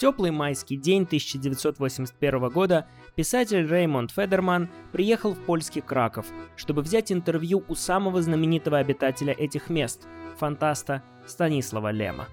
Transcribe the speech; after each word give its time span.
теплый 0.00 0.30
майский 0.30 0.78
день 0.78 1.02
1981 1.02 2.48
года 2.48 2.86
писатель 3.16 3.66
Реймонд 3.70 4.10
Федерман 4.10 4.70
приехал 4.92 5.34
в 5.34 5.38
польский 5.40 5.82
Краков, 5.82 6.26
чтобы 6.56 6.80
взять 6.80 7.12
интервью 7.12 7.62
у 7.68 7.74
самого 7.74 8.22
знаменитого 8.22 8.78
обитателя 8.78 9.34
этих 9.34 9.68
мест– 9.68 10.08
фантаста 10.38 11.02
Станислава 11.26 11.90
Лема. 11.90 12.28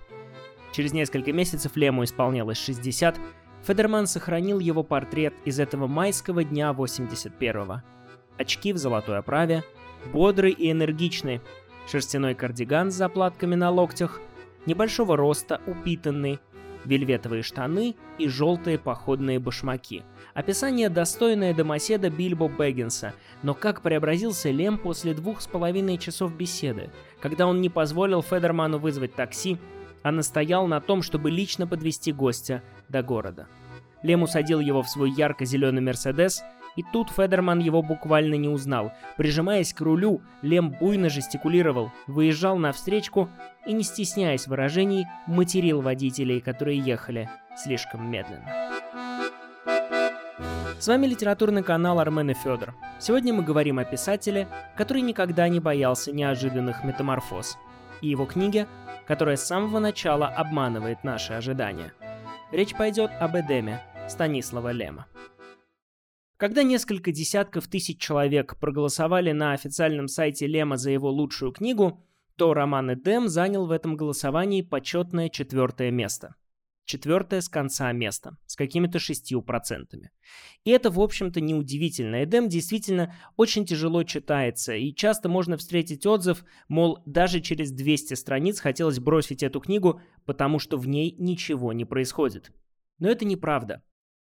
Через 0.71 0.93
несколько 0.93 1.33
месяцев 1.33 1.75
Лему 1.75 2.05
исполнялось 2.05 2.57
60, 2.57 3.19
Федерман 3.63 4.07
сохранил 4.07 4.59
его 4.59 4.81
портрет 4.83 5.33
из 5.43 5.59
этого 5.59 5.87
майского 5.87 6.45
дня 6.45 6.71
81-го. 6.71 7.81
Очки 8.37 8.71
в 8.71 8.77
золотой 8.77 9.17
оправе, 9.17 9.65
бодрый 10.13 10.53
и 10.53 10.71
энергичный, 10.71 11.41
шерстяной 11.91 12.33
кардиган 12.33 12.91
с 12.91 12.95
заплатками 12.95 13.55
на 13.55 13.69
локтях, 13.71 14.21
небольшого 14.65 15.17
роста, 15.17 15.59
упитанный, 15.67 16.39
вельветовые 16.87 17.43
штаны 17.43 17.95
и 18.17 18.27
желтые 18.27 18.79
походные 18.79 19.39
башмаки. 19.39 20.03
Описание 20.33 20.89
достойное 20.89 21.53
домоседа 21.53 22.09
Бильбо 22.09 22.47
Бэггинса, 22.47 23.13
но 23.43 23.53
как 23.53 23.81
преобразился 23.81 24.49
Лем 24.49 24.77
после 24.77 25.13
двух 25.13 25.41
с 25.41 25.47
половиной 25.47 25.97
часов 25.97 26.35
беседы, 26.35 26.89
когда 27.19 27.45
он 27.45 27.61
не 27.61 27.69
позволил 27.69 28.23
Федерману 28.23 28.79
вызвать 28.79 29.13
такси, 29.13 29.57
а 30.01 30.11
настоял 30.11 30.67
на 30.67 30.79
том, 30.79 31.01
чтобы 31.01 31.29
лично 31.29 31.67
подвести 31.67 32.11
гостя 32.11 32.63
до 32.89 33.03
города. 33.03 33.47
Лем 34.03 34.23
усадил 34.23 34.59
его 34.59 34.81
в 34.81 34.89
свой 34.89 35.11
ярко-зеленый 35.11 35.81
Мерседес– 35.81 36.41
и 36.77 36.83
тут 36.83 37.09
Федерман 37.09 37.59
его 37.59 37.81
буквально 37.81 38.35
не 38.35 38.47
узнал. 38.47 38.93
Прижимаясь 39.17 39.73
к 39.73 39.81
рулю, 39.81 40.21
Лем 40.41 40.69
буйно 40.69 41.09
жестикулировал, 41.09 41.91
выезжал 42.05 42.57
навстречку 42.57 43.29
и, 43.65 43.73
не 43.73 43.83
стесняясь 43.83 44.47
выражений, 44.47 45.05
материл 45.25 45.81
водителей, 45.81 46.39
которые 46.39 46.79
ехали 46.79 47.29
слишком 47.57 48.09
медленно. 48.09 48.45
С 50.79 50.87
вами 50.87 51.07
литературный 51.07 51.63
канал 51.63 51.99
Армен 51.99 52.29
и 52.29 52.33
Федор. 52.35 52.75
Сегодня 52.99 53.33
мы 53.33 53.41
говорим 53.41 53.79
о 53.79 53.83
писателе, 53.83 54.47
который 54.75 55.01
никогда 55.01 55.49
не 55.49 55.59
боялся 55.59 56.11
неожиданных 56.11 56.83
метаморфоз, 56.83 57.57
и 58.01 58.09
его 58.09 58.25
книге, 58.25 58.67
которая 59.07 59.37
с 59.37 59.47
самого 59.47 59.79
начала 59.79 60.27
обманывает 60.27 61.03
наши 61.03 61.33
ожидания. 61.33 61.93
Речь 62.51 62.75
пойдет 62.75 63.09
об 63.19 63.35
Эдеме 63.35 63.81
Станислава 64.07 64.71
Лема. 64.71 65.07
Когда 66.37 66.61
несколько 66.61 67.11
десятков 67.11 67.67
тысяч 67.67 67.99
человек 67.99 68.59
проголосовали 68.59 69.31
на 69.31 69.53
официальном 69.53 70.07
сайте 70.07 70.45
Лема 70.45 70.77
за 70.77 70.91
его 70.91 71.09
лучшую 71.09 71.51
книгу, 71.51 72.05
то 72.35 72.53
роман 72.53 72.93
Эдем 72.93 73.27
занял 73.27 73.65
в 73.65 73.71
этом 73.71 73.97
голосовании 73.97 74.61
почетное 74.61 75.29
четвертое 75.29 75.89
место. 75.89 76.35
Четвертое 76.85 77.41
с 77.41 77.49
конца 77.49 77.91
места, 77.91 78.37
с 78.45 78.55
какими-то 78.55 78.99
шестью 78.99 79.41
процентами. 79.41 80.11
И 80.63 80.69
это, 80.69 80.91
в 80.91 81.01
общем-то, 81.01 81.41
неудивительно. 81.41 82.23
Эдем 82.23 82.47
действительно 82.49 83.15
очень 83.35 83.65
тяжело 83.65 84.03
читается, 84.03 84.75
и 84.75 84.93
часто 84.93 85.29
можно 85.29 85.57
встретить 85.57 86.05
отзыв, 86.05 86.45
мол, 86.69 86.99
даже 87.07 87.41
через 87.41 87.71
200 87.71 88.13
страниц 88.13 88.59
хотелось 88.59 88.99
бросить 88.99 89.41
эту 89.41 89.59
книгу, 89.59 90.01
потому 90.25 90.59
что 90.59 90.77
в 90.77 90.87
ней 90.87 91.15
ничего 91.17 91.73
не 91.73 91.83
происходит. 91.83 92.51
Но 92.99 93.09
это 93.09 93.25
неправда. 93.25 93.81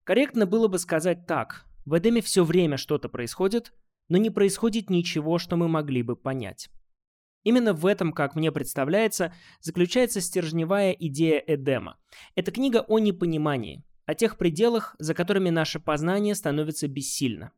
Корректно 0.03 0.47
было 0.47 0.67
бы 0.67 0.79
сказать 0.79 1.27
так. 1.27 1.70
В 1.85 1.97
Эдеме 1.97 2.21
все 2.21 2.43
время 2.43 2.77
что-то 2.77 3.09
происходит, 3.09 3.73
но 4.07 4.17
не 4.17 4.29
происходит 4.29 4.89
ничего, 4.89 5.39
что 5.39 5.55
мы 5.55 5.67
могли 5.67 6.03
бы 6.03 6.15
понять. 6.15 6.69
Именно 7.43 7.73
в 7.73 7.87
этом, 7.87 8.11
как 8.13 8.35
мне 8.35 8.51
представляется, 8.51 9.33
заключается 9.61 10.21
стержневая 10.21 10.91
идея 10.91 11.43
Эдема. 11.47 11.97
Это 12.35 12.51
книга 12.51 12.85
о 12.87 12.99
непонимании, 12.99 13.83
о 14.05 14.13
тех 14.13 14.37
пределах, 14.37 14.95
за 14.99 15.15
которыми 15.15 15.49
наше 15.49 15.79
познание 15.79 16.35
становится 16.35 16.87
бессильно. 16.87 17.51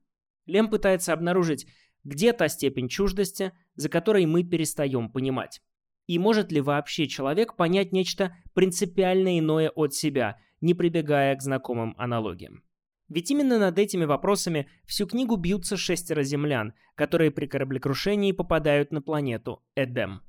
Лем 0.45 0.69
пытается 0.69 1.11
обнаружить, 1.11 1.67
где 2.05 2.31
та 2.31 2.47
степень 2.47 2.87
чуждости, 2.87 3.51
за 3.75 3.89
которой 3.89 4.25
мы 4.25 4.43
перестаем 4.43 5.09
понимать. 5.09 5.61
И 6.07 6.19
может 6.19 6.51
ли 6.51 6.61
вообще 6.61 7.07
человек 7.07 7.55
понять 7.55 7.91
нечто 7.91 8.35
принципиально 8.53 9.39
иное 9.39 9.69
от 9.69 9.93
себя, 9.93 10.37
не 10.61 10.73
прибегая 10.73 11.35
к 11.35 11.41
знакомым 11.41 11.95
аналогиям? 11.97 12.63
Ведь 13.13 13.29
именно 13.29 13.59
над 13.59 13.77
этими 13.77 14.05
вопросами 14.05 14.67
всю 14.85 15.05
книгу 15.05 15.35
бьются 15.35 15.77
шестеро 15.77 16.23
землян, 16.23 16.73
которые 16.95 17.29
при 17.29 17.45
кораблекрушении 17.45 18.31
попадают 18.31 18.91
на 18.91 19.03
планету 19.03 19.61
Эдем. 19.75 20.21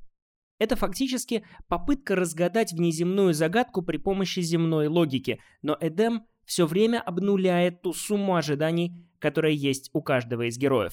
Это 0.58 0.76
фактически 0.76 1.46
попытка 1.66 2.14
разгадать 2.14 2.74
внеземную 2.74 3.32
загадку 3.32 3.80
при 3.80 3.96
помощи 3.96 4.40
земной 4.40 4.88
логики, 4.88 5.40
но 5.62 5.78
Эдем 5.80 6.26
все 6.44 6.66
время 6.66 7.00
обнуляет 7.00 7.80
ту 7.80 7.94
сумму 7.94 8.36
ожиданий, 8.36 8.92
которая 9.18 9.52
есть 9.52 9.88
у 9.94 10.02
каждого 10.02 10.46
из 10.46 10.58
героев. 10.58 10.92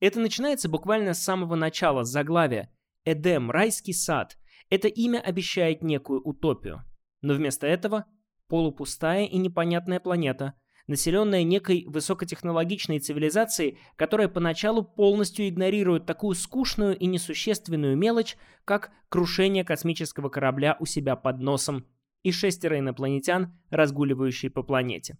Это 0.00 0.18
начинается 0.18 0.68
буквально 0.68 1.14
с 1.14 1.22
самого 1.22 1.54
начала, 1.54 2.02
с 2.02 2.10
заглавия. 2.10 2.74
Эдем, 3.04 3.52
райский 3.52 3.92
сад. 3.92 4.36
Это 4.68 4.88
имя 4.88 5.20
обещает 5.20 5.80
некую 5.84 6.20
утопию. 6.22 6.82
Но 7.22 7.34
вместо 7.34 7.68
этого 7.68 8.04
полупустая 8.48 9.26
и 9.26 9.36
непонятная 9.36 10.00
планета– 10.00 10.54
населенная 10.86 11.42
некой 11.42 11.84
высокотехнологичной 11.86 12.98
цивилизацией, 12.98 13.78
которая 13.96 14.28
поначалу 14.28 14.84
полностью 14.84 15.48
игнорирует 15.48 16.06
такую 16.06 16.34
скучную 16.34 16.96
и 16.96 17.06
несущественную 17.06 17.96
мелочь, 17.96 18.36
как 18.64 18.92
крушение 19.08 19.64
космического 19.64 20.28
корабля 20.28 20.76
у 20.80 20.86
себя 20.86 21.16
под 21.16 21.40
носом 21.40 21.86
и 22.22 22.32
шестеро 22.32 22.78
инопланетян, 22.78 23.52
разгуливающие 23.70 24.50
по 24.50 24.62
планете. 24.62 25.18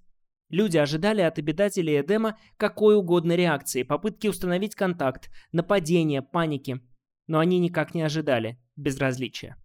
Люди 0.51 0.77
ожидали 0.77 1.21
от 1.23 1.39
обитателей 1.39 2.01
Эдема 2.01 2.39
какой 2.57 2.97
угодно 2.97 3.35
реакции, 3.35 3.83
попытки 3.83 4.29
установить 4.29 4.75
контакт, 4.75 5.31
нападения, 5.53 6.23
паники. 6.23 6.81
Но 7.27 7.39
они 7.39 7.59
никак 7.59 7.95
не 7.95 8.03
ожидали 8.03 8.59
безразличия. 8.77 9.57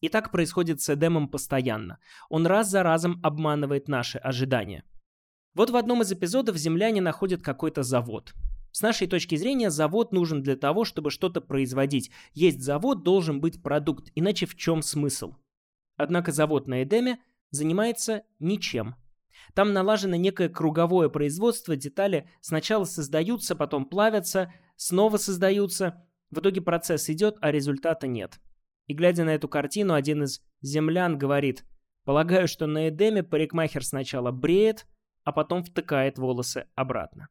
И 0.00 0.08
так 0.08 0.30
происходит 0.30 0.80
с 0.80 0.92
Эдемом 0.92 1.28
постоянно. 1.28 1.98
Он 2.28 2.46
раз 2.46 2.70
за 2.70 2.82
разом 2.82 3.20
обманывает 3.22 3.88
наши 3.88 4.18
ожидания. 4.18 4.84
Вот 5.54 5.70
в 5.70 5.76
одном 5.76 6.02
из 6.02 6.12
эпизодов 6.12 6.56
земляне 6.56 7.00
находят 7.00 7.42
какой-то 7.42 7.82
завод. 7.82 8.34
С 8.72 8.82
нашей 8.82 9.06
точки 9.06 9.36
зрения, 9.36 9.70
завод 9.70 10.12
нужен 10.12 10.42
для 10.42 10.54
того, 10.54 10.84
чтобы 10.84 11.10
что-то 11.10 11.40
производить. 11.40 12.10
Есть 12.34 12.60
завод, 12.60 13.02
должен 13.02 13.40
быть 13.40 13.62
продукт, 13.62 14.10
иначе 14.14 14.44
в 14.44 14.54
чем 14.54 14.82
смысл? 14.82 15.34
Однако 15.96 16.30
завод 16.30 16.68
на 16.68 16.82
Эдеме 16.82 17.18
занимается 17.50 18.24
ничем. 18.38 18.96
Там 19.54 19.72
налажено 19.72 20.16
некое 20.16 20.50
круговое 20.50 21.08
производство, 21.08 21.74
детали 21.74 22.28
сначала 22.42 22.84
создаются, 22.84 23.56
потом 23.56 23.86
плавятся, 23.86 24.52
снова 24.76 25.16
создаются. 25.16 26.06
В 26.30 26.40
итоге 26.40 26.60
процесс 26.60 27.08
идет, 27.08 27.38
а 27.40 27.50
результата 27.50 28.06
нет. 28.06 28.40
И 28.86 28.94
глядя 28.94 29.24
на 29.24 29.34
эту 29.34 29.48
картину, 29.48 29.94
один 29.94 30.24
из 30.24 30.42
землян 30.60 31.18
говорит, 31.18 31.64
полагаю, 32.04 32.48
что 32.48 32.66
на 32.66 32.88
Эдеме 32.88 33.22
парикмахер 33.22 33.84
сначала 33.84 34.30
бреет, 34.30 34.86
а 35.24 35.32
потом 35.32 35.64
втыкает 35.64 36.18
волосы 36.18 36.66
обратно. 36.74 37.28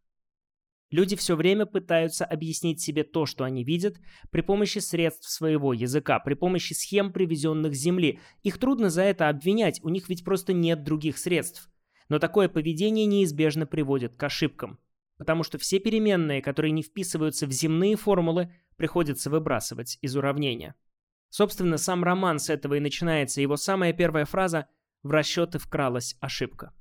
Люди 0.91 1.15
все 1.15 1.35
время 1.35 1.65
пытаются 1.65 2.25
объяснить 2.25 2.79
себе 2.79 3.03
то, 3.03 3.25
что 3.25 3.43
они 3.43 3.63
видят, 3.63 3.97
при 4.31 4.41
помощи 4.41 4.79
средств 4.79 5.29
своего 5.29 5.73
языка, 5.73 6.19
при 6.19 6.35
помощи 6.35 6.73
схем, 6.73 7.11
привезенных 7.11 7.75
с 7.75 7.79
Земли. 7.79 8.19
Их 8.43 8.59
трудно 8.59 8.89
за 8.89 9.01
это 9.01 9.29
обвинять, 9.29 9.83
у 9.83 9.89
них 9.89 10.09
ведь 10.09 10.23
просто 10.23 10.53
нет 10.53 10.83
других 10.83 11.17
средств. 11.17 11.69
Но 12.07 12.19
такое 12.19 12.49
поведение 12.49 13.05
неизбежно 13.07 13.65
приводит 13.65 14.15
к 14.15 14.23
ошибкам. 14.23 14.79
Потому 15.17 15.43
что 15.43 15.57
все 15.57 15.79
переменные, 15.79 16.41
которые 16.41 16.71
не 16.71 16.83
вписываются 16.83 17.47
в 17.47 17.51
земные 17.51 17.95
формулы, 17.95 18.53
приходится 18.75 19.29
выбрасывать 19.29 19.97
из 20.01 20.15
уравнения. 20.15 20.75
Собственно, 21.37 21.75
сам 21.75 22.01
роман 22.05 22.39
с 22.39 22.49
этого 22.49 22.75
и 22.75 22.79
начинается. 22.79 23.41
Его 23.41 23.57
самая 23.57 23.91
первая 23.91 24.23
фраза 24.23 24.67
«В 25.03 25.11
расчеты 25.11 25.59
вкралась 25.59 26.15
ошибка». 26.21 26.71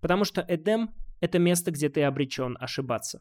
Потому 0.00 0.24
что 0.24 0.42
Эдем— 0.48 0.94
это 1.20 1.38
место, 1.38 1.70
где 1.70 1.90
ты 1.90 2.02
обречен 2.02 2.56
ошибаться. 2.58 3.20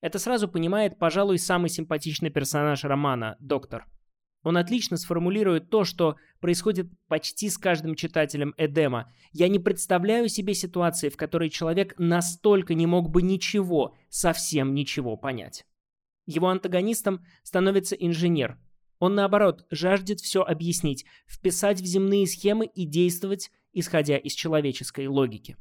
Это 0.00 0.20
сразу 0.20 0.46
понимает, 0.46 0.96
пожалуй, 1.00 1.40
самый 1.40 1.70
симпатичный 1.70 2.30
персонаж 2.30 2.84
романа— 2.84 3.36
доктор. 3.40 3.84
Он 4.44 4.56
отлично 4.56 4.96
сформулирует 4.96 5.70
то, 5.70 5.82
что 5.82 6.14
происходит 6.38 6.86
почти 7.08 7.50
с 7.50 7.58
каждым 7.58 7.96
читателем 7.96 8.54
Эдема. 8.56 9.12
Я 9.32 9.48
не 9.48 9.58
представляю 9.58 10.28
себе 10.28 10.54
ситуации, 10.54 11.08
в 11.08 11.16
которой 11.16 11.50
человек 11.50 11.96
настолько 11.98 12.74
не 12.74 12.86
мог 12.86 13.10
бы 13.10 13.22
ничего, 13.22 13.96
совсем 14.08 14.72
ничего 14.72 15.16
понять. 15.16 15.66
Его 16.26 16.48
антагонистом 16.48 17.24
становится 17.42 17.96
инженер, 17.96 18.56
он, 18.98 19.14
наоборот, 19.14 19.66
жаждет 19.70 20.20
все 20.20 20.42
объяснить, 20.42 21.04
вписать 21.26 21.80
в 21.80 21.84
земные 21.84 22.26
схемы 22.26 22.66
и 22.66 22.84
действовать, 22.84 23.50
исходя 23.72 24.16
из 24.16 24.32
человеческой 24.32 25.06
логики. 25.06 25.56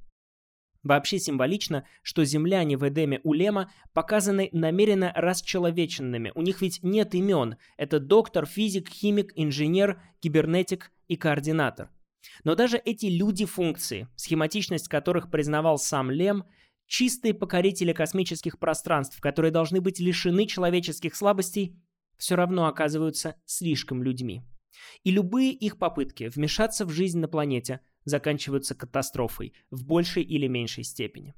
Вообще 0.84 1.18
символично, 1.18 1.88
что 2.04 2.24
земляне 2.24 2.78
в 2.78 2.88
Эдеме 2.88 3.20
Улема 3.24 3.72
показаны 3.94 4.50
намеренно 4.52 5.12
расчеловеченными. 5.16 6.32
У 6.36 6.44
них 6.44 6.62
ведь 6.62 6.84
нет 6.84 7.16
имен. 7.16 7.58
Это 7.76 8.00
доктор, 8.00 8.46
физик, 8.46 8.90
химик, 8.90 9.34
инженер, 9.36 10.00
кибернетик 10.20 10.92
и 11.08 11.16
координатор. 11.16 11.90
Но 12.44 12.54
даже 12.54 12.78
эти 12.78 13.08
люди-функции, 13.08 14.08
схематичность 14.16 14.88
которых 14.88 15.32
признавал 15.32 15.80
сам 15.80 16.12
Лем, 16.12 16.46
чистые 16.86 17.34
покорители 17.34 17.92
космических 17.92 18.60
пространств, 18.60 19.20
которые 19.20 19.52
должны 19.52 19.82
быть 19.82 20.00
лишены 20.00 20.46
человеческих 20.46 21.16
слабостей, 21.16 21.80
все 22.18 22.36
равно 22.36 22.68
оказываются 22.68 23.36
слишком 23.46 24.04
людьми. 24.04 24.44
И 25.04 25.12
любые 25.12 25.52
их 25.52 25.78
попытки 25.78 26.30
вмешаться 26.34 26.86
в 26.86 26.90
жизнь 26.90 27.20
на 27.20 27.28
планете 27.28 27.82
заканчиваются 28.04 28.76
катастрофой 28.76 29.54
в 29.72 29.86
большей 29.86 30.24
или 30.24 30.48
меньшей 30.48 30.84
степени. 30.84 31.36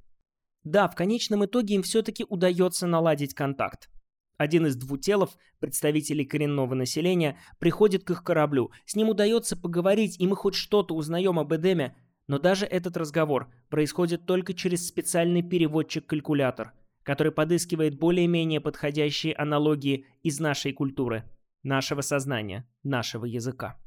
Да, 0.63 0.88
в 0.89 0.95
конечном 0.95 1.45
итоге 1.45 1.75
им 1.75 1.83
все-таки 1.83 2.25
удается 2.27 2.88
наладить 2.88 3.33
контакт. 3.33 3.89
Один 4.38 4.68
из 4.68 4.75
двутелов, 4.75 5.38
представителей 5.59 6.25
коренного 6.25 6.75
населения, 6.75 7.39
приходит 7.57 8.03
к 8.03 8.12
их 8.12 8.24
кораблю. 8.24 8.71
С 8.85 8.95
ним 8.95 9.09
удается 9.09 9.57
поговорить, 9.57 10.19
и 10.19 10.27
мы 10.27 10.35
хоть 10.35 10.56
что-то 10.56 10.94
узнаем 10.94 11.39
об 11.39 11.53
Эдеме, 11.56 11.95
но 12.27 12.38
даже 12.38 12.65
этот 12.65 12.97
разговор 12.97 13.51
происходит 13.69 14.25
только 14.25 14.53
через 14.53 14.88
специальный 14.88 15.41
переводчик-калькулятор, 15.41 16.74
который 17.07 17.31
подыскивает 17.31 17.98
более-менее 17.98 18.59
подходящие 18.59 19.33
аналогии 19.33 20.06
из 20.24 20.42
нашей 20.42 20.74
культуры, 20.74 21.24
нашего 21.63 22.01
сознания, 22.01 22.69
нашего 22.83 23.24
языка. 23.24 23.80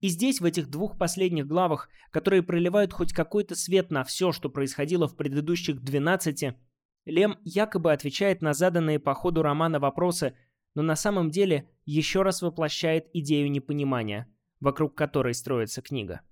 И 0.00 0.08
здесь, 0.08 0.40
в 0.40 0.46
этих 0.46 0.70
двух 0.70 0.96
последних 0.96 1.46
главах, 1.46 1.90
которые 2.10 2.42
проливают 2.42 2.94
хоть 2.94 3.12
какой-то 3.12 3.54
свет 3.54 3.90
на 3.90 4.04
все, 4.04 4.32
что 4.32 4.48
происходило 4.48 5.06
в 5.06 5.18
предыдущих 5.18 5.82
12, 5.82 6.56
Лем 7.04 7.36
якобы 7.44 7.92
отвечает 7.92 8.40
на 8.40 8.54
заданные 8.54 8.98
по 8.98 9.12
ходу 9.12 9.42
романа 9.42 9.78
вопросы, 9.78 10.34
но 10.74 10.80
на 10.80 10.96
самом 10.96 11.30
деле 11.30 11.68
еще 11.84 12.22
раз 12.22 12.40
воплощает 12.40 13.10
идею 13.12 13.50
непонимания, 13.50 14.34
вокруг 14.60 14.94
которой 14.94 15.34
строится 15.34 15.82
книга. 15.82 16.22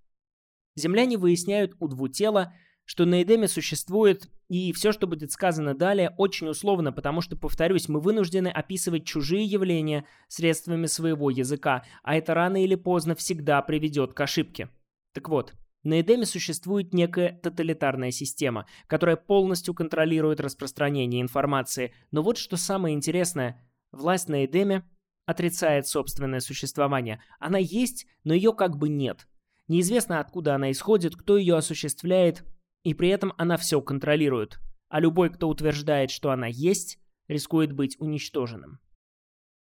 Земляне 0.75 1.19
выясняют 1.19 1.75
у 1.81 1.87
двутела, 1.87 2.55
что 2.89 3.05
на 3.05 3.23
Эдеме 3.23 3.49
существует, 3.49 4.31
и 4.49 4.73
все, 4.73 4.93
что 4.93 5.07
будет 5.07 5.31
сказано 5.31 5.75
далее, 5.75 6.15
очень 6.17 6.49
условно, 6.49 6.91
потому 6.91 7.21
что, 7.21 7.37
повторюсь, 7.37 7.87
мы 7.87 8.01
вынуждены 8.01 8.49
описывать 8.49 9.05
чужие 9.05 9.45
явления 9.45 10.07
средствами 10.29 10.87
своего 10.87 11.29
языка, 11.29 11.85
а 12.03 12.17
это 12.17 12.33
рано 12.33 12.65
или 12.65 12.77
поздно 12.77 13.15
всегда 13.15 13.61
приведет 13.61 14.15
к 14.15 14.21
ошибке. 14.23 14.71
Так 15.13 15.29
вот, 15.29 15.53
на 15.83 16.01
Эдеме 16.01 16.25
существует 16.25 16.95
некая 16.95 17.39
тоталитарная 17.43 18.11
система, 18.11 18.67
которая 18.87 19.17
полностью 19.17 19.75
контролирует 19.75 20.41
распространение 20.41 21.21
информации. 21.21 21.93
Но 22.11 22.23
вот 22.23 22.39
что 22.39 22.57
самое 22.57 22.97
интересное. 22.97 23.71
Власть 23.93 24.31
на 24.31 24.47
Эдеме 24.47 24.89
отрицает 25.27 25.87
собственное 25.87 26.41
существование. 26.41 27.23
Она 27.39 27.59
есть, 27.59 28.07
но 28.25 28.33
ее 28.33 28.55
как 28.55 28.79
бы 28.79 28.89
нет. 28.89 29.29
Неизвестно, 29.67 30.21
откуда 30.21 30.55
она 30.55 30.71
исходит, 30.71 31.17
кто 31.17 31.37
ее 31.37 31.57
осуществляет, 31.57 32.47
и 32.89 32.95
при 32.95 33.11
этом 33.11 33.33
она 33.37 33.57
все 33.57 33.81
контролирует. 33.81 34.59
А 34.89 35.01
любой, 35.01 35.31
кто 35.31 35.49
утверждает, 35.49 36.11
что 36.11 36.31
она 36.31 36.47
есть, 36.47 36.99
рискует 37.29 37.73
быть 37.73 37.97
уничтоженным. 38.01 38.81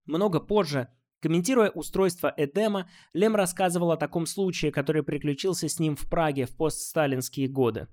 Много 0.05 0.39
позже 0.39 0.89
Комментируя 1.19 1.71
устройство 1.71 2.31
Эдема, 2.37 2.89
Лем 3.13 3.35
рассказывал 3.35 3.91
о 3.91 3.97
таком 3.97 4.27
случае, 4.27 4.71
который 4.71 5.01
приключился 5.01 5.67
с 5.67 5.79
ним 5.79 5.95
в 5.95 6.07
Праге 6.07 6.45
в 6.45 6.55
постсталинские 6.55 7.47
годы. 7.47 7.87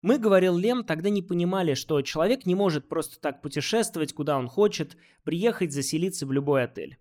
Мы, 0.00 0.18
говорил 0.18 0.56
Лем, 0.56 0.84
тогда 0.84 1.10
не 1.10 1.20
понимали, 1.20 1.74
что 1.74 2.00
человек 2.00 2.46
не 2.46 2.54
может 2.54 2.88
просто 2.88 3.20
так 3.20 3.42
путешествовать, 3.42 4.14
куда 4.14 4.38
он 4.38 4.48
хочет, 4.48 4.96
приехать, 5.22 5.72
заселиться 5.72 6.26
в 6.26 6.32
любой 6.32 6.64
отель. 6.64 6.98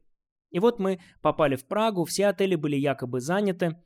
И 0.51 0.59
вот 0.59 0.79
мы 0.79 0.99
попали 1.21 1.55
в 1.55 1.65
Прагу, 1.65 2.03
все 2.03 2.27
отели 2.27 2.55
были 2.55 2.75
якобы 2.75 3.21
заняты. 3.21 3.81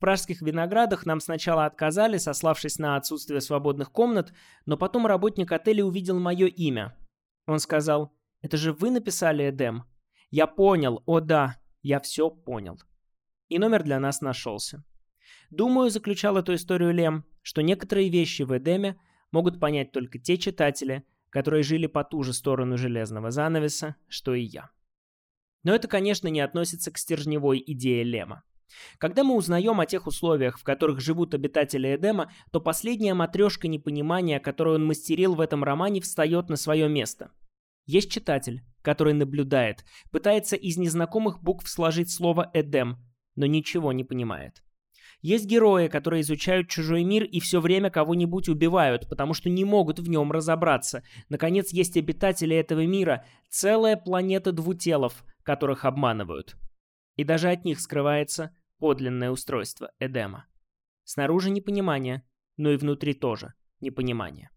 Пражских 0.00 0.40
виноградах 0.40 1.04
нам 1.04 1.20
сначала 1.20 1.66
отказали, 1.66 2.16
сославшись 2.16 2.78
на 2.78 2.96
отсутствие 2.96 3.42
свободных 3.42 3.92
комнат, 3.92 4.32
но 4.64 4.78
потом 4.78 5.06
работник 5.06 5.52
отеля 5.52 5.84
увидел 5.84 6.18
мое 6.18 6.46
имя. 6.46 6.96
Он 7.46 7.58
сказал, 7.58 8.12
«Это 8.40 8.56
же 8.56 8.72
вы 8.72 8.90
написали 8.90 9.48
Эдем?» 9.48 9.84
Я 10.30 10.46
понял, 10.46 11.02
о 11.06 11.20
да, 11.20 11.56
я 11.82 12.00
все 12.00 12.30
понял. 12.30 12.78
И 13.48 13.58
номер 13.58 13.82
для 13.82 14.00
нас 14.00 14.20
нашелся. 14.20 14.84
Думаю, 15.50 15.90
заключал 15.90 16.36
эту 16.36 16.54
историю 16.54 16.94
Лем, 16.94 17.26
что 17.42 17.62
некоторые 17.62 18.08
вещи 18.08 18.42
в 18.42 18.56
Эдеме 18.56 18.98
могут 19.32 19.60
понять 19.60 19.92
только 19.92 20.18
те 20.18 20.38
читатели, 20.38 21.04
которые 21.28 21.62
жили 21.62 21.86
по 21.86 22.04
ту 22.04 22.22
же 22.22 22.32
сторону 22.32 22.78
железного 22.78 23.30
занавеса, 23.30 23.96
что 24.08 24.34
и 24.34 24.42
я. 24.42 24.70
Но 25.62 25.74
это, 25.74 25.88
конечно, 25.88 26.28
не 26.28 26.40
относится 26.40 26.90
к 26.90 26.96
стержневой 26.96 27.62
идее 27.66 28.04
Лема. 28.04 28.44
Когда 28.98 29.24
мы 29.24 29.34
узнаем 29.34 29.80
о 29.80 29.86
тех 29.86 30.06
условиях, 30.06 30.58
в 30.58 30.64
которых 30.64 31.00
живут 31.00 31.34
обитатели 31.34 31.94
Эдема, 31.94 32.32
то 32.52 32.60
последняя 32.60 33.14
матрешка 33.14 33.68
непонимания, 33.68 34.40
которую 34.40 34.76
он 34.76 34.86
мастерил 34.86 35.34
в 35.34 35.40
этом 35.40 35.64
романе, 35.64 36.00
встает 36.00 36.48
на 36.48 36.56
свое 36.56 36.88
место. 36.88 37.30
Есть 37.86 38.10
читатель, 38.10 38.62
который 38.82 39.14
наблюдает, 39.14 39.84
пытается 40.10 40.56
из 40.56 40.76
незнакомых 40.76 41.42
букв 41.42 41.68
сложить 41.68 42.10
слово 42.10 42.50
«Эдем», 42.54 42.98
но 43.36 43.46
ничего 43.46 43.92
не 43.92 44.04
понимает. 44.04 44.62
Есть 45.22 45.46
герои, 45.46 45.88
которые 45.88 46.22
изучают 46.22 46.68
чужой 46.68 47.04
мир 47.04 47.24
и 47.24 47.40
все 47.40 47.60
время 47.60 47.90
кого-нибудь 47.90 48.48
убивают, 48.48 49.08
потому 49.08 49.34
что 49.34 49.50
не 49.50 49.64
могут 49.64 49.98
в 49.98 50.08
нем 50.08 50.32
разобраться. 50.32 51.02
Наконец, 51.28 51.72
есть 51.72 51.96
обитатели 51.98 52.56
этого 52.56 52.86
мира, 52.86 53.26
целая 53.50 53.96
планета 53.98 54.52
двутелов, 54.52 55.24
которых 55.42 55.84
обманывают. 55.84 56.56
И 57.16 57.24
даже 57.24 57.50
от 57.50 57.64
них 57.66 57.80
скрывается 57.80 58.56
подлинное 58.80 59.30
устройство 59.30 59.92
Эдема. 60.00 60.46
Снаружи 61.04 61.50
непонимание, 61.50 62.24
но 62.56 62.72
и 62.72 62.76
внутри 62.76 63.14
тоже 63.14 63.54
непонимание. 63.80 64.50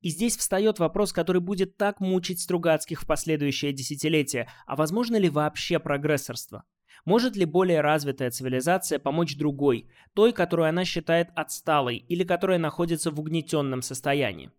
И 0.00 0.10
здесь 0.10 0.36
встает 0.36 0.78
вопрос, 0.78 1.12
который 1.12 1.40
будет 1.40 1.76
так 1.76 2.00
мучить 2.00 2.40
Стругацких 2.40 3.02
в 3.02 3.06
последующее 3.06 3.72
десятилетие, 3.72 4.48
а 4.66 4.76
возможно 4.76 5.16
ли 5.16 5.30
вообще 5.30 5.78
прогрессорство? 5.78 6.64
Может 7.04 7.36
ли 7.36 7.44
более 7.44 7.80
развитая 7.80 8.30
цивилизация 8.30 8.98
помочь 8.98 9.36
другой, 9.36 9.88
той, 10.14 10.32
которую 10.32 10.68
она 10.68 10.84
считает 10.84 11.30
отсталой 11.34 11.96
или 11.96 12.24
которая 12.24 12.58
находится 12.58 13.10
в 13.10 13.20
угнетенном 13.20 13.82
состоянии? 13.82 14.50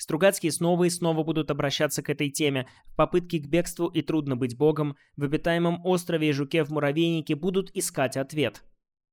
Стругацкие 0.00 0.50
снова 0.50 0.84
и 0.84 0.90
снова 0.90 1.22
будут 1.22 1.50
обращаться 1.50 2.02
к 2.02 2.10
этой 2.10 2.30
теме. 2.30 2.66
В 2.86 2.96
попытке 2.96 3.38
к 3.38 3.46
бегству 3.46 3.86
и 3.86 4.02
трудно 4.02 4.36
быть 4.36 4.56
богом, 4.56 4.96
в 5.16 5.24
обитаемом 5.24 5.84
острове 5.84 6.30
и 6.30 6.32
жуке 6.32 6.64
в 6.64 6.70
муравейнике 6.70 7.34
будут 7.34 7.70
искать 7.74 8.16
ответ. 8.16 8.64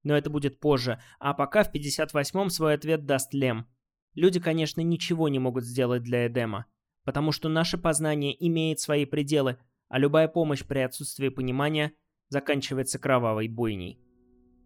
Но 0.04 0.16
это 0.16 0.30
будет 0.30 0.60
позже, 0.60 1.02
а 1.20 1.34
пока 1.34 1.64
в 1.64 1.74
58-м 1.74 2.50
свой 2.50 2.74
ответ 2.74 3.06
даст 3.06 3.34
Лем– 3.34 3.68
Люди, 4.18 4.40
конечно, 4.40 4.82
ничего 4.82 5.30
не 5.30 5.38
могут 5.38 5.64
сделать 5.64 6.02
для 6.02 6.26
Эдема, 6.26 6.66
потому 7.04 7.32
что 7.32 7.50
наше 7.50 7.78
познание 7.78 8.36
имеет 8.48 8.80
свои 8.80 9.06
пределы, 9.06 9.60
а 9.90 10.00
любая 10.00 10.28
помощь 10.28 10.66
при 10.66 10.80
отсутствии 10.80 11.30
понимания 11.30 11.94
заканчивается 12.30 12.98
кровавой 12.98 13.48
бойней. 13.48 14.00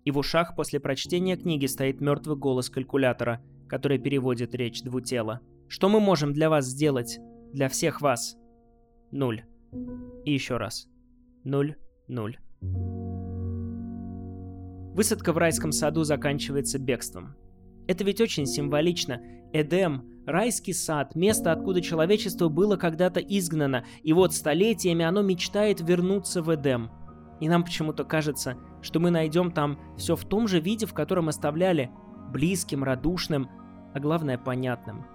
И 0.06 0.12
в 0.12 0.18
ушах 0.18 0.56
после 0.56 0.80
прочтения 0.80 1.36
книги 1.36 1.66
стоит 1.66 2.00
мертвый 2.00 2.38
голос 2.38 2.70
калькулятора, 2.70 3.44
который 3.68 4.00
переводит 4.00 4.56
речь 4.56 4.84
двутела. 4.84 5.42
Что 5.72 5.88
мы 5.88 6.02
можем 6.02 6.34
для 6.34 6.50
вас 6.50 6.66
сделать? 6.66 7.22
Для 7.54 7.70
всех 7.70 8.02
вас? 8.02 8.36
Нуль. 9.10 9.46
И 10.26 10.34
еще 10.34 10.58
раз. 10.58 10.90
Нуль, 11.46 11.78
нуль. 12.10 12.38
Высадка 14.94 15.32
в 15.32 15.38
райском 15.38 15.72
саду 15.72 16.04
заканчивается 16.04 16.78
бегством. 16.78 17.38
Это 17.88 18.04
ведь 18.04 18.20
очень 18.20 18.48
символично. 18.48 19.22
Эдем, 19.54 20.04
райский 20.26 20.74
сад, 20.74 21.16
место, 21.16 21.54
откуда 21.54 21.80
человечество 21.80 22.50
было 22.50 22.76
когда-то 22.76 23.22
изгнано, 23.22 23.86
и 24.04 24.12
вот 24.12 24.34
столетиями 24.34 25.06
оно 25.06 25.22
мечтает 25.22 25.80
вернуться 25.80 26.42
в 26.42 26.54
Эдем. 26.54 26.92
И 27.40 27.48
нам 27.48 27.64
почему-то 27.64 28.04
кажется, 28.04 28.58
что 28.82 29.00
мы 29.00 29.10
найдем 29.10 29.54
там 29.54 29.80
все 29.96 30.18
в 30.18 30.26
том 30.26 30.50
же 30.50 30.60
виде, 30.60 30.86
в 30.86 30.94
котором 30.94 31.30
оставляли, 31.30 31.92
близким, 32.30 32.84
радушным, 32.84 33.50
а 33.94 34.02
главное 34.02 34.38
понятным. 34.38 35.06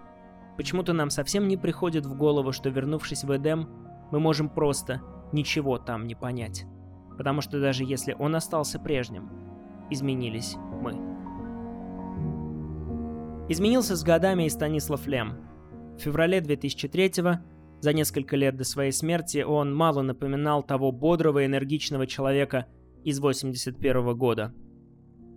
Почему-то 0.56 0.92
нам 0.92 1.10
совсем 1.10 1.48
не 1.48 1.56
приходит 1.56 2.06
в 2.06 2.16
голову, 2.16 2.52
что 2.52 2.70
вернувшись 2.70 3.24
в 3.24 3.36
Эдем, 3.36 3.68
мы 4.10 4.20
можем 4.20 4.48
просто 4.48 5.02
ничего 5.32 5.78
там 5.78 6.06
не 6.06 6.14
понять. 6.14 6.64
Потому 7.18 7.40
что 7.40 7.60
даже 7.60 7.84
если 7.84 8.14
он 8.18 8.34
остался 8.36 8.78
прежним, 8.78 9.30
изменились 9.90 10.56
мы. 10.80 10.92
Изменился 13.48 13.96
с 13.96 14.02
годами 14.02 14.44
и 14.44 14.50
Станислав 14.50 15.06
Лем. 15.06 15.38
В 15.96 16.00
феврале 16.00 16.40
2003-го, 16.40 17.40
за 17.80 17.92
несколько 17.92 18.36
лет 18.36 18.56
до 18.56 18.64
своей 18.64 18.92
смерти, 18.92 19.42
он 19.42 19.74
мало 19.74 20.02
напоминал 20.02 20.62
того 20.62 20.90
бодрого 20.90 21.42
и 21.42 21.46
энергичного 21.46 22.06
человека 22.06 22.66
из 23.04 23.20
81 23.20 23.96
-го 23.96 24.14
года. 24.14 24.52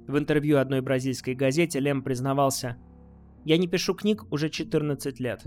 В 0.08 0.18
интервью 0.18 0.58
одной 0.58 0.82
бразильской 0.82 1.36
газете 1.36 1.80
Лем 1.80 2.02
признавался 2.02 2.78
«Я 3.46 3.58
не 3.58 3.68
пишу 3.68 3.94
книг 3.94 4.26
уже 4.32 4.50
14 4.50 5.20
лет. 5.20 5.42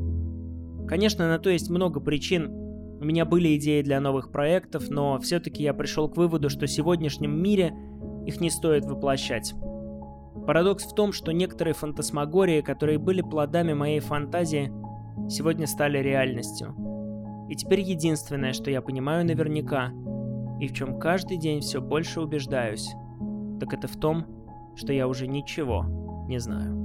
Конечно, 0.89 1.29
на 1.29 1.39
то 1.39 1.51
есть 1.51 1.71
много 1.71 2.01
причин. 2.01 2.49
У 3.01 3.05
меня 3.05 3.25
были 3.25 3.57
идеи 3.57 3.83
для 3.83 4.01
новых 4.01 4.31
проектов, 4.31 4.89
но 4.91 5.19
все-таки 5.19 5.63
я 5.63 5.75
пришел 5.75 6.09
к 6.09 6.17
выводу, 6.17 6.51
что 6.51 6.67
в 6.67 6.71
сегодняшнем 6.71 7.41
мире 7.43 7.75
их 8.27 8.41
не 8.41 8.51
стоит 8.51 8.85
воплощать. 8.85 9.55
Парадокс 10.47 10.85
в 10.85 10.95
том, 10.95 11.13
что 11.13 11.33
некоторые 11.33 11.75
фантасмагории, 11.75 12.61
которые 12.63 12.99
были 12.99 13.23
плодами 13.23 13.73
моей 13.73 14.01
фантазии, 14.01 14.73
сегодня 15.29 15.67
стали 15.67 15.99
реальностью. 15.99 16.75
И 17.49 17.55
теперь 17.55 17.81
единственное, 17.81 18.53
что 18.53 18.71
я 18.71 18.83
понимаю 18.83 19.27
наверняка, 19.27 19.93
и 20.61 20.69
в 20.69 20.73
чем 20.73 20.99
каждый 20.99 21.39
день 21.39 21.61
все 21.61 21.81
больше 21.81 22.21
убеждаюсь, 22.21 22.91
так 23.61 23.75
это 23.75 23.89
в 23.89 23.97
том, 23.97 24.27
что 24.75 24.93
я 24.93 25.07
уже 25.07 25.27
ничего 25.27 25.85
не 26.29 26.39
знаю. 26.39 26.82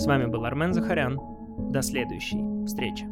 С 0.00 0.06
вами 0.06 0.24
был 0.24 0.46
Армен 0.46 0.72
Захарян. 0.72 1.20
До 1.58 1.82
следующей 1.82 2.64
встречи. 2.64 3.06